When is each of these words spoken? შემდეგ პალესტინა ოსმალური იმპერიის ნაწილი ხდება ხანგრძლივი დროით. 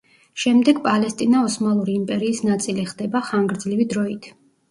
შემდეგ 0.43 0.77
პალესტინა 0.85 1.41
ოსმალური 1.49 1.93
იმპერიის 1.99 2.41
ნაწილი 2.49 2.87
ხდება 2.93 3.23
ხანგრძლივი 3.29 3.87
დროით. 3.93 4.31